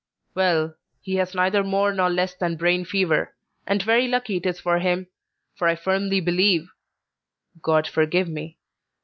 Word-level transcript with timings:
"Well, 0.33 0.77
he 0.99 1.17
has 1.17 1.35
neither 1.35 1.63
more 1.63 1.93
nor 1.93 2.09
less 2.09 2.33
than 2.33 2.55
brain 2.55 2.85
fever, 2.85 3.35
and 3.67 3.83
very 3.83 4.07
lucky 4.07 4.37
it 4.37 4.47
is 4.47 4.59
for 4.59 4.79
him, 4.79 5.05
for 5.53 5.67
I 5.67 5.75
firmly 5.75 6.19
believe 6.19 6.71
(God 7.61 7.85
forgive 7.87 8.27
me!) 8.27 8.57